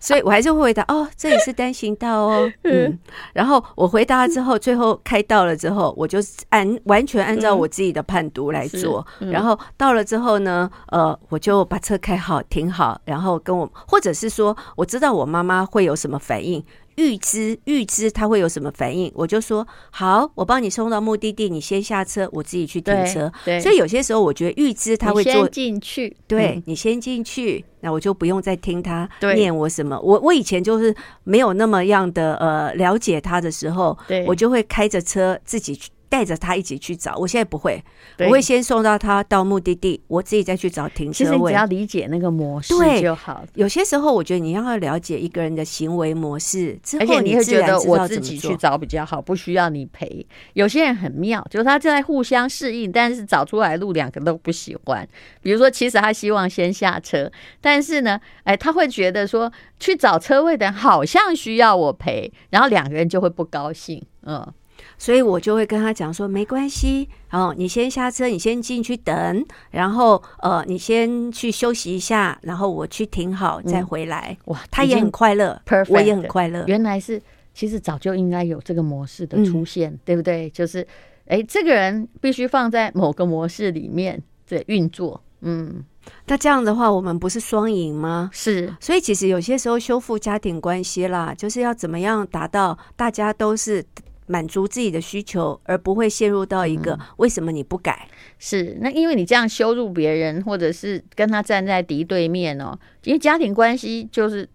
[0.00, 2.96] 所以我还是会回答哦，这里是单行道哦，嗯，
[3.32, 16.62] 然后我回答了之后，最后开到了之后，我就按完全按照我自己的判读来做，然后到了之后呢，呃，我就把车开好停好，然后跟我或者是说，我知道我妈妈会有什么反应。
[16.96, 23.32] 预知预知他会有什么反应，我就说好，我帮你送到目的地，你先下车，我自己去停车。
[23.44, 29.98] 对，对，所以有些时候我觉得预知他会做进去，对、嗯、你先进去，那我就不用再听他念我什么。
[30.00, 35.90] 我我以前就是没有那么样的呃了解他的时候，对我就会开着车自己去。
[36.16, 37.78] 带着他一起去找，我现在不会，
[38.20, 41.30] 我会先送到他到目的地，我自己再去找停车位。
[41.30, 43.44] 其实你只要理解那个模式就好。
[43.52, 50.26] 有些时候，我觉得你要了解一个人的行为模式之后，你会觉得我自己去找比较好，不需要你陪。
[50.54, 55.06] 有些人很妙，就是他正在互相适应，但是找出来路两个都不喜欢。
[55.42, 64.02] 比如说，其实他希望先下车，但是呢，哎，他会觉得说去找车位的人好像需要我陪，然后两个人就会不高兴。
[64.22, 64.50] 嗯。
[64.98, 74.36] 所以我就会跟他讲说，没关系，哦，你先下车，你先进去等，然后呃，你先去休息一下，然后我去停好再回来。
[74.46, 76.64] 哇，他也很快乐，，perfect, 我也很快乐。
[76.66, 77.20] 原来是，
[77.52, 80.48] 其实早就应该有这个模式的出现，嗯、对不对？
[80.50, 80.86] 就是，
[81.26, 85.20] 哎，这个人必须放在某个模式里面在运作。
[85.42, 85.84] 嗯，
[86.26, 88.30] 那这样的话，我们不是双赢吗？
[88.32, 93.84] 是，所以其实有些时候修复家庭关系啦，就是要怎么样达到大家都是。
[94.26, 98.08] 满足自己的需求，而不会陷入到一个为什么你不改？
[98.10, 102.78] 嗯、是那因为你这样羞辱别人，或者是跟他站在敌对面哦。
[103.04, 104.48] 因为家庭关系就是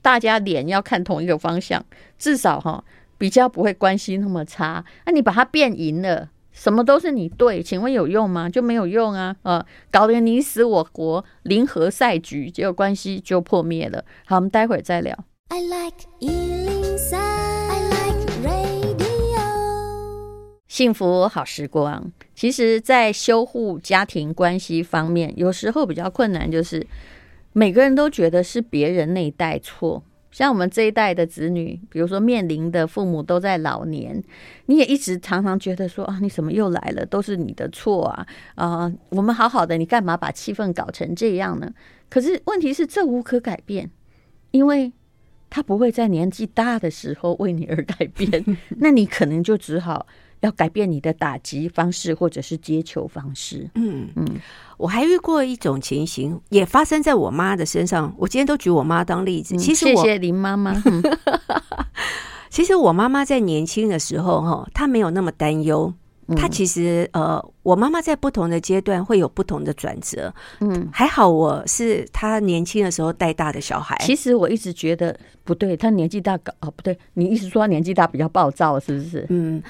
[0.00, 1.84] 大家脸要看同一个方向，
[2.18, 2.84] 至少哈、哦、
[3.16, 4.84] 比较不会关系那么差。
[5.06, 8.48] 那你把它变赢了，什么都是你对，请问有用吗？
[8.48, 9.36] 就没有用啊！
[9.42, 14.04] 呃，搞得你死我活，零和赛局，结果关系就破灭了。
[14.26, 15.16] 好，我们待会儿再聊。
[15.48, 16.06] I like
[20.72, 26.86] 幸福好时光，其实，在修护家庭关系方面，有时候比较困难，就是
[27.52, 30.02] 每个人都觉得是别人那一代错。
[30.30, 34.24] 像我们这一代的子女，比如说面临的父母都在老年，
[34.64, 37.04] 你也一直常常觉得说啊，你怎么又来了？
[37.04, 38.26] 都是你的错啊！
[38.54, 41.70] 啊，我们好好的，你干嘛把气氛搞成这样呢？
[42.08, 43.90] 可是问题是，这无可改变，
[44.52, 44.90] 因为
[45.50, 48.42] 他不会在年纪大的时候为你而改变，
[48.80, 50.06] 那你可能就只好。
[50.42, 53.68] 要改变你的打击方式，或者是接球方式。
[53.74, 54.26] 嗯嗯，
[54.76, 58.14] 我还遇过一种情形，也发生在我妈的身上。
[58.18, 59.56] 我今天都举我妈当例子。
[59.56, 60.74] 其实我，谢谢林妈妈。
[62.50, 65.92] 其实我妈妈在年轻的时候，哈，她没有那么担忧。
[66.36, 70.32] 她其实，呃，我妈妈在不同的阶段会有不同的转折。
[70.60, 73.96] 嗯，还好我是她年轻的时候带大的小孩。
[74.00, 79.26] 其实我一直觉得不对，她年纪大搞哦，不对，你一直说她年纪大比较暴躁，是不是？
[79.28, 79.62] 嗯。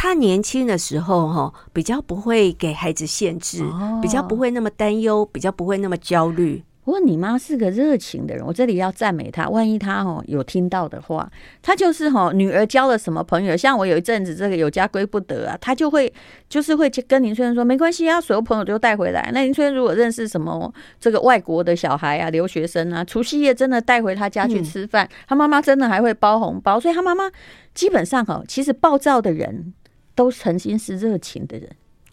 [0.00, 3.64] 他年轻的时候，哈，比较不会给孩子限制，
[4.00, 6.62] 比较不会那么担忧，比较不会那么焦虑。
[6.84, 9.48] 不过你妈是个热情的人，我这里要赞美她。
[9.48, 11.28] 万一她哦有听到的话，
[11.60, 16.10] 她就是哈女儿交了什么朋友，像我有一阵子这个有家归不得啊，她就会
[16.48, 19.28] 就是会跟林春说没关系啊，所有朋友都带回来。
[19.34, 27.24] 那林春如果认识什么这个外国的小孩啊、留学生啊，除夕夜真的带回他家去吃饭，他妈妈真的还会包红包，所以他妈妈
[27.74, 29.74] 基本上哈，其实暴躁的人。
[30.18, 31.70] 都曾经是热情的人，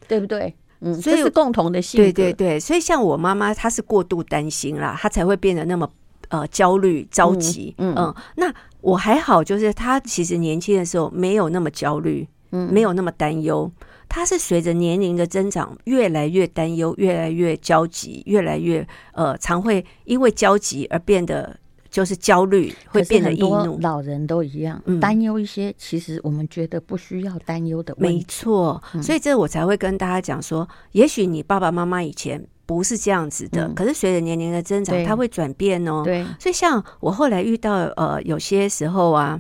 [0.08, 0.54] 对不对？
[0.82, 2.04] 嗯，所以这是共同的性格。
[2.04, 5.90] 对对对，所以像我妈妈，她是过度担心啦，她才会变得那么
[6.30, 7.74] 呃焦虑、着急。
[7.80, 13.72] 嗯，嗯，那我还好，就是她其实年轻的时候没有那么焦虑，嗯，没有那么担忧。
[14.08, 21.58] 她是随着年龄的增长，越来越担忧，越来越焦急，越来越呃，常会因为焦急而变得。
[21.96, 28.18] 就是焦虑会变得易怒，老人都一样，嗯担忧一些其实我们觉得不需要担忧的问题。
[28.18, 36.02] 没错，所以这我才会跟大家讲说，也许你爸爸妈妈以前不是这样子的，可是随着年龄的增长，他会转变哦。
[36.04, 39.40] 对，所以像我后来遇到呃，有些时候啊，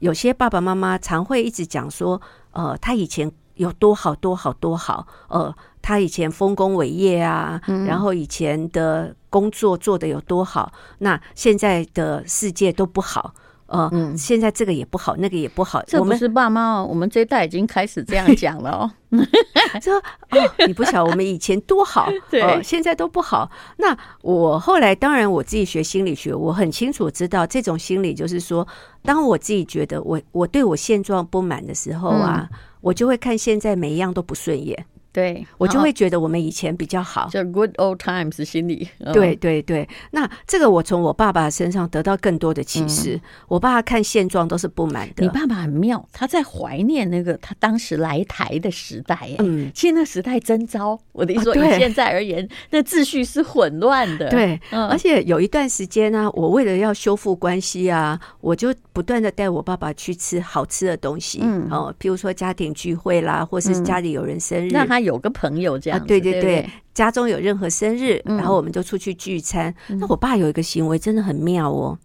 [0.00, 5.54] 有些爸爸妈妈常会一直讲说，呃，他以前有多好多好多好，呃。
[5.82, 13.34] 他以前丰功伟业啊，然后以前的工作做的有多好，那现在的世界都不好。
[13.66, 15.82] 呃，嗯，现在这个也不好，那个也不好。
[15.86, 18.90] 这不是爸妈哦，我们这一代已经开始这样讲了哦。
[19.80, 23.50] 说哦，你不晓得我们以前多好， 对、呃，现在都不好。
[23.78, 28.68] 那我后来当然我自己学心理学，我很清楚知道这种心理就是说，
[29.02, 34.84] 当我自己觉得我我对我现状不满的时候啊，嗯、我就会看现在每一样都不顺眼。
[35.12, 38.88] 对，我就会觉得我们以前比较好，叫 good old times 心理。
[39.12, 43.16] 对对对，那这个我从我爸爸身上得到更多的启示。
[43.16, 45.22] 嗯、我爸爸看现状都是不满的。
[45.22, 49.18] 你爸爸很妙，他在怀念那个他当时来台的时代。
[49.40, 50.98] 嗯，其实那时代真糟。
[51.12, 54.30] 我的意思说，以现在而言，那秩序是混乱的。
[54.30, 61.40] 对，嗯、而且有一段时间呢、啊，我为了要修复关系啊，我就不断的带我爸爸去吃好吃的东西。
[61.42, 65.01] 嗯，哦，譬如说家庭聚会啦，或是家里有人生日，那、嗯、他。
[65.02, 66.62] 有个朋友这样、啊，对对对，对？
[66.62, 69.74] 对，家中有任何生日，嗯、然后我们就出去聚餐。
[69.88, 71.98] 嗯、那我爸有一个行为真的很妙哦，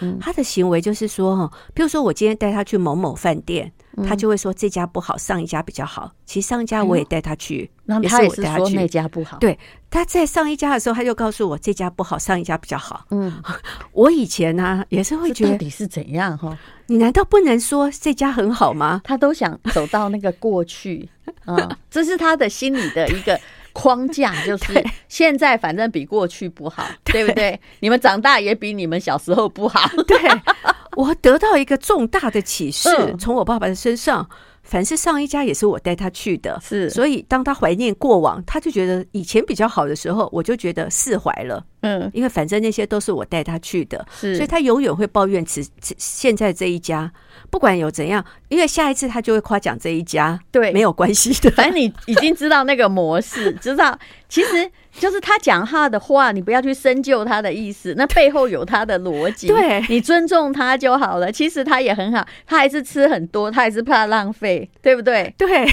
[0.00, 3.72] 嗯、他的行为就是说，哈，比如说我今天带他去某某饭店。
[4.08, 6.10] 他就会说这家不好，上一家比较好。
[6.24, 9.36] 其实上一家我也带他去，也是说那家不好。
[9.36, 9.58] 对，
[9.90, 13.04] 他在上一家的时候，他就告诉我这家不好，上一家比较好。
[13.10, 13.30] 嗯，
[13.92, 16.56] 我以前呢也是会觉得到底是怎样哈？
[16.86, 19.02] 你难道不能说这家很好吗？
[19.04, 21.06] 他都想走到那个过去
[21.44, 23.38] 啊，这是他的心里的一个
[23.72, 27.58] 框架，就是现在反正比过去不好， 对不对？
[27.80, 30.18] 你们长大也比你们小时候不好， 对。
[30.94, 34.28] 我得到一个重大的启示， 从我爸爸的身上。
[34.62, 41.64] 凡是上一家也是我带他去的，是，所以当他怀念过往，他就觉得以前比较好的时候，我就觉得释怀了。
[41.80, 47.12] 嗯，因为反正那些都是我带他去的，是，所以他永远会抱怨此此现在这一家，
[47.50, 51.50] 不管有怎样，因为下一次他就会夸奖这一家，对，没有关系的。
[51.50, 53.98] 反正你已经知道那个模式，知道
[54.28, 61.32] 其实就是他讲他的话，你不要去深究他的意思，那背后有他的逻辑，对，你尊重他就好了。
[61.32, 64.70] 其实他也很好，他还是吃很多，他还是怕浪费。
[64.80, 65.32] 对不对？
[65.38, 65.66] 对，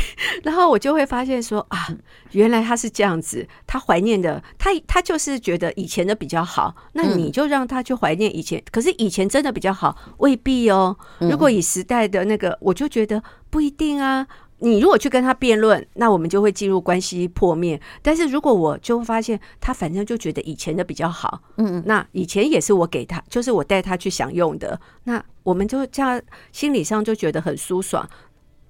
[0.44, 1.88] 然后我就会发现说啊，
[2.32, 8.62] 原来他是这样子，他怀念的，他他就是觉得以前的比较好，那你就让他去怀念以前。
[8.72, 10.96] 可是以前真的比较好，未必哦。
[11.20, 14.28] 如果以时代的那个，我就觉得不一定啊。
[14.60, 17.80] 你如果去跟他辩论，那我们就会进入关系破灭。
[18.02, 28.08] 但是如果我就发现他反正就觉得以前的比较好，嗯，那以前也是我给他，就是我带他去享用的，那我们就这样心理上就觉得很舒爽。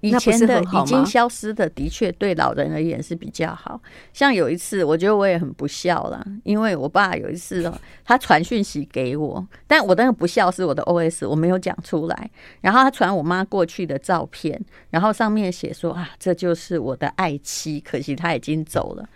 [0.00, 3.80] 以前的已经消失的，的确对老人而言是比较好。
[4.12, 12.30] 像有一次，我觉得我也很不孝了，因为我爸有一次哦，他传讯息给我，但我那个不孝是我的 OS，我没有讲出来。
[12.62, 14.58] 然后他传我妈过去的照片，
[14.88, 19.06] 然后上面写说啊，这就是我的爱妻，可惜他已经走了。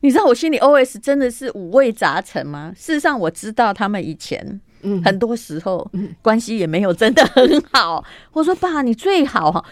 [0.00, 2.72] 你知道我心里 OS 真的是五味杂陈吗？
[2.76, 5.90] 事实上，我知道他们以前嗯很多时候
[6.22, 8.04] 关系也没有真的很好。
[8.32, 9.64] 我说爸，你最好。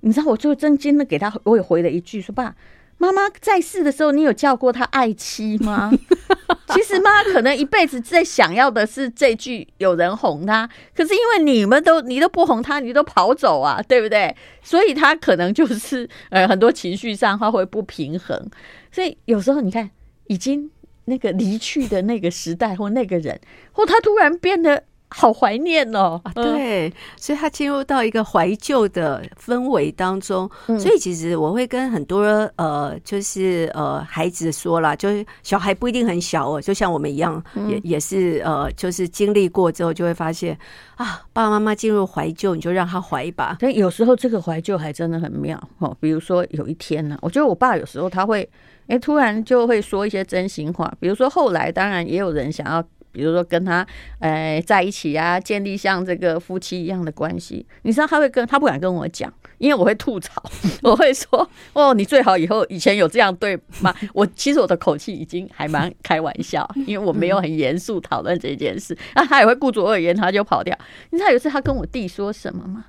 [0.00, 2.54] 你知道，我就真惊的给他，我也回了一句说：“爸，
[2.98, 5.90] 妈妈在世的时候，你有叫过他爱妻吗？”
[6.74, 14.34] 其实妈可能一辈子在想要的是这句有人哄她，可是因为你们都你都不哄她，你都跑走啊，对不对？
[14.62, 18.50] 所以她可能就是呃很多情绪上她会不平衡。
[18.92, 19.90] 所以有时候你看，
[20.26, 20.70] 已经
[21.06, 23.40] 那个离去的那个时代或那个人，
[23.72, 24.84] 或他突然变得。
[25.10, 30.48] 好怀念哦，啊、对，所以他进入到一个怀旧的氛围当中。
[30.66, 32.22] 嗯、所以其实我会跟很多
[32.56, 40.56] 呃，就是呃孩子说啦，就是小孩不一定很小哦，就像我们一样，嗯、也也是呃，就是经历过之后就会发现
[40.96, 43.56] 啊，爸爸妈妈进入怀旧，你就让他怀吧。
[43.60, 45.96] 所以有时候这个怀旧还真的很妙哦。
[46.00, 48.42] 比如说有一天呢，我觉得我爸有时候他会
[48.88, 50.92] 哎、欸，突然就会说一些真心话。
[51.00, 52.84] 比如说后来，当然也有人想要。
[53.18, 53.84] 比如说跟他
[54.20, 60.40] 呃在一起啊，建立像这个夫妻一样的关系，你知道他会跟他不敢跟我讲，因为我会吐槽，
[60.84, 63.92] 我会说哦，你最好以后以前有这样对吗？
[64.14, 70.78] 我其实我的口气已经还蛮开玩笑，因为我没有很严肃讨论这件事，那他也会顾左而言他就跑掉。
[71.10, 72.84] 你知道有一次他跟我弟说什么吗？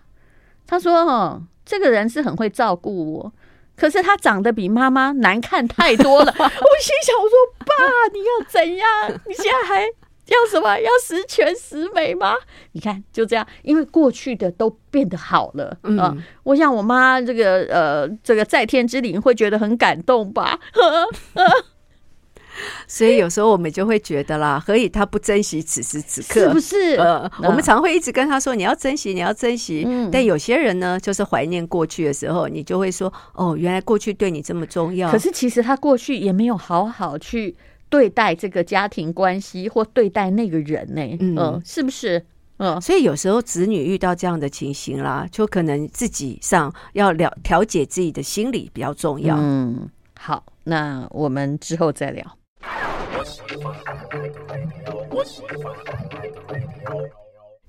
[0.67, 3.33] 他说哦，这个人是很会照顾我，
[3.75, 6.31] 可是他长得比妈妈难看太多了。
[6.37, 7.65] 我心想我说爸，
[8.13, 8.87] 你要怎样？
[9.25, 9.87] 你现在还。
[10.29, 10.77] 要什么？
[10.79, 12.33] 要十全十美吗？
[12.73, 16.13] 你看，就这样，因为过去的都变得好了啊。
[16.15, 20.59] 嗯、我想我妈这个呃，这个在天之灵会觉得很感动吧。
[22.85, 26.41] 所以有时候我们就会觉得啦，何以他不珍惜此时此刻？
[26.41, 26.95] 是不是？
[26.95, 29.85] 呃，我们常会一直跟他说，你要珍惜，你要珍惜。
[29.87, 35.09] 嗯、但有些人呢，就是怀念过去的时候，你就会说，哦，原来过去对你这么重要。
[35.09, 37.55] 可是其实他过去也没有好好去。
[37.89, 41.17] 对待这个家庭关系或对待那个人呢？
[41.19, 42.23] 嗯，是不是？
[42.57, 49.37] 嗯，所以有时候子女遇到这样的情形啦，就可能自己上要了调节自己的心理比较重要。
[49.39, 52.37] 嗯，好，那我们之后再聊。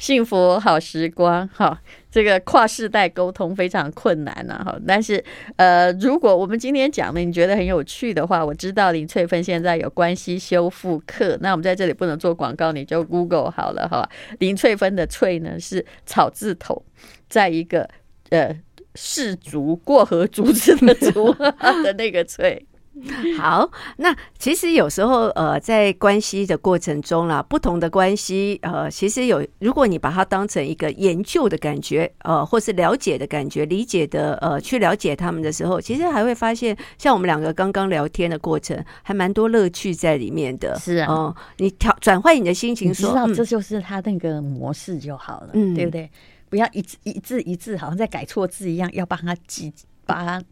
[0.00, 1.78] 幸福好时光，哈，
[2.10, 4.76] 这个跨世代沟通非常困难呐，哈。
[4.86, 5.22] 但是，
[5.56, 14.08] 呃，如果我们今天讲的你觉得很有趣的话，我知道林翠芬现在有关系修复课，那我们在这里不能做广告，你就 Google 好了，哈。
[14.38, 16.82] 林翠芬的翠呢是草字头，
[17.28, 17.86] 在一个
[18.30, 18.58] 呃
[18.94, 21.30] 氏族过河卒子的族
[21.84, 22.66] 的那个翠。
[23.38, 40.78] 好，那其实有时候呃，在关系的过程中啦，不同的关系呃，其实有，如果你把它当成一个研究的感觉，呃，或是了解的感觉、理解的呃，去了解他们的时候，其实还会发现，像我们两个刚刚聊天的过程，还蛮多乐趣在里面的。
[40.78, 46.10] 是啊，呃、你调转换你的心情说，说知道这就是他那个模式就好了，嗯，对不对？
[46.48, 49.72] 不要一字一字一字，好像在改错字一样，要帮他记，
[50.04, 50.42] 把它。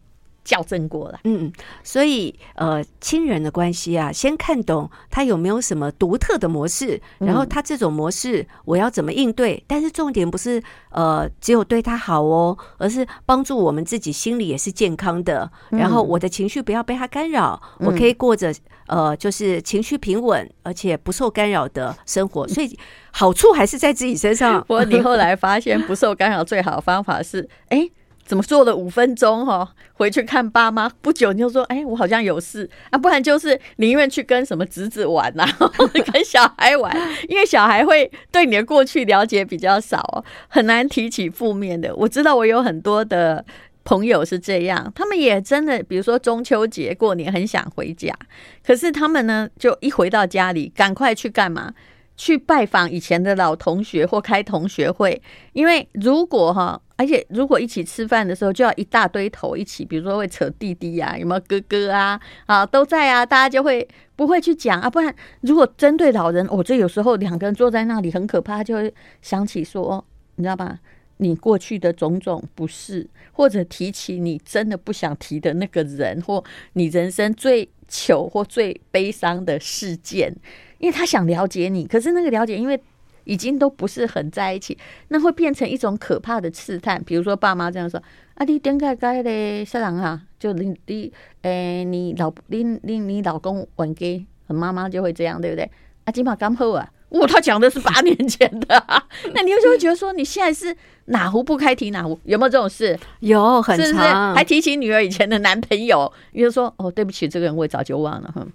[0.49, 1.53] 校正过来，嗯，
[1.85, 9.63] 所以呃，亲人的关系啊，先看懂他有没有什么独特的模式，然后他这种模式我要怎么应对？
[9.67, 18.51] 但是重点不是呃，只有对他好哦，而是帮助我们自己心里也是健康的，然后我的情绪不要被他干扰，我可以过着
[18.87, 22.49] 呃，就是情绪平稳而且不受干扰的生活。
[22.49, 22.79] 所以
[23.11, 24.63] 好处还是在自己身上。
[24.63, 27.91] 不过你后来发现不受干扰最好的方法是，哎。
[28.29, 29.75] 怎么做了五分钟哈？
[29.95, 35.73] 回去看爸妈，不久你就说：“哎，我好像有事啊！”不然就是宁愿去跟什么侄子玩呐、啊，
[36.13, 36.95] 跟小孩玩，
[37.27, 41.97] 因为小孩会对你的过去了解比较少，很难提起负面的。
[41.97, 43.43] 我知道我有很多的
[43.83, 48.15] 朋友是这样，他们也真的，比如说中秋节过年很想回家，
[48.63, 51.73] 可是他们呢，就一回到家里，赶快去干嘛？
[52.15, 55.23] 去拜访以前的老同学或开同学会，
[55.53, 63.87] 因为如果哈，而且如果一起吃饭的时候，就要一大堆头一起，比如说会扯弟弟啊，有没有哥哥啊，啊都在啊，大家就会
[64.17, 68.93] 不会去讲啊，不然如果针对老人，我、这有时候两个人坐在那里很可怕，就会
[69.23, 70.81] 想起说，你知道吧？
[71.19, 76.43] 你过去的种种不是，或者提起你真的不想提的那个人，或
[76.73, 80.35] 你人生最糗或最悲伤的事件。
[80.79, 82.81] 因为他想了解你，可是那个了解，因为
[83.29, 84.77] 已经都不是很在一起，
[85.09, 87.01] 那会变成一种可怕的刺探。
[87.05, 88.03] 比如说爸妈这样说
[88.35, 90.21] ：“啊，你点解该的杀人哈？
[90.39, 91.13] 就你你
[91.43, 95.71] 诶、欸，你老你你你老公玩 gay，妈妈就会这样，对不对？
[96.05, 99.03] 啊，今嘛刚后啊。”哇，他讲的是八年前的，啊，
[99.33, 100.77] 那你有时候会觉得说，你现在是
[101.07, 102.99] 哪壶不开提哪壶，有没有这种事？
[103.21, 104.05] 有，很长，是不是
[104.35, 108.47] 还提起女儿以前的男朋友，你就说哦，对不起，这个人我也早就忘了。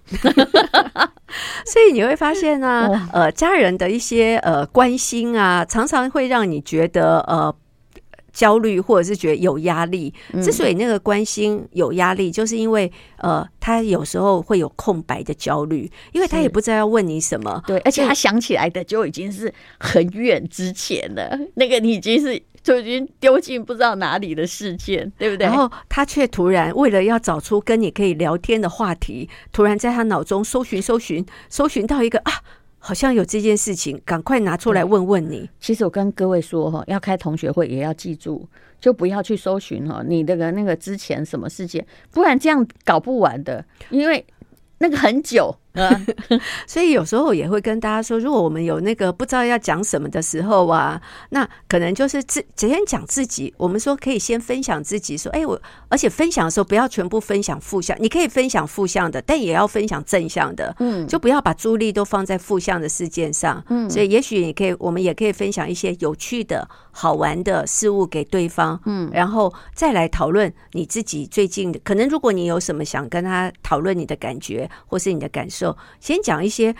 [1.66, 7.54] 所以你会发现呢，啊，呃，家人的一些呃关心啊，常常会让你觉得呃。
[8.34, 10.12] 焦虑或者是觉得有压力，
[10.42, 17.62] 之所以那个关心有压力，就是因为呃，他有时候会有空白的焦虑，因为他也不知道要问你什么。
[17.64, 25.46] 对，而且他想起来的就已经是很远之前了，那个你已经是就已经丢进不知道哪里的事件，对不对？
[25.46, 32.32] 然后他却突然为了要找出跟你可以聊天的话题，突然在他脑中搜寻、搜寻、搜寻到一个啊。
[32.86, 35.48] 好像有这件事情，赶快拿出来问问你。
[35.58, 38.46] 其实我跟各位说哈，要开同学会也要记住，
[38.78, 44.22] 就不要去搜寻哈，你那个那个之前什么事件，不然这样搞不完的，因为
[44.76, 45.56] 那个很久。
[45.74, 46.06] 嗯，
[46.66, 51.00] 所以有时候也会跟大家说，如果我们有那个不知道要讲什么的时候啊，
[51.30, 53.52] 那可能就是自先讲自己。
[53.56, 60.74] 我们说可以先分享自己，说，哎，我而且分享的时候不要全部分享负向，你可以分享负向的，但也要分享正向的。
[60.78, 63.62] 嗯，就不要把注意力都放在负向的事件上。
[63.68, 68.80] 嗯，所以也许你可以，我们也可以分享一些有趣的好玩的事物给对方。
[68.86, 75.63] 嗯，然后再来讨论你自己最近的，可能如果你有什么想跟他讨论你的感觉或是你的感受。
[76.00, 76.74] 先讲一些，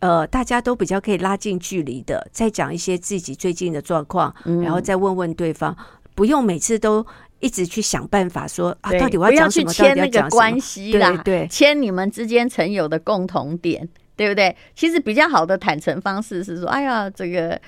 [0.00, 5.74] 呃，大家都比较可以拉近距离的，再讲一些自己最近的状况，然后再问问对方，
[6.14, 7.06] 不用每次都
[7.38, 9.64] 一直去想办法说啊，到底我要讲什么？
[9.64, 14.54] 不要去牵那个关系啦，对，牵你们之间曾有的共同点，对不对？
[14.74, 17.60] 其实比较好的坦诚方式是说，哎呀，这个。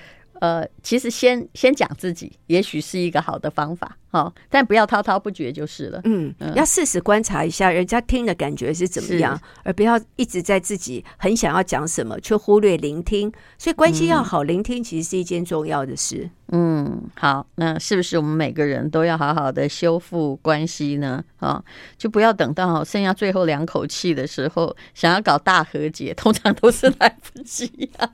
[0.43, 6.01] 呃，其实先先讲自己，也许是一个好的方法，哦，但不要滔滔不绝就是了。
[6.03, 13.33] 嗯，嗯，要适时观察一下人家听的感觉是怎么样，而不要一直在自己很想要讲什么，却忽略聆听。
[13.57, 16.29] 所以关系要好，聆听其实是一件重要的事。
[16.55, 21.25] 嗯，好，那是不是我们每个人都要好好的修复关系呢？
[21.39, 21.65] 啊，
[21.97, 28.07] 就不要等到剩下最后两口气的时候，想要搞大和解， 通常都是来不及啊。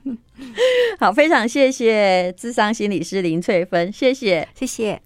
[1.01, 5.01] 好，非常谢谢智商心理师林翠芬，谢谢，谢谢。